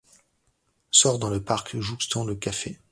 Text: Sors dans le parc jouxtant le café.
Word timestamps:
Sors 0.89 1.19
dans 1.19 1.29
le 1.29 1.43
parc 1.43 1.77
jouxtant 1.79 2.25
le 2.25 2.33
café. 2.33 2.79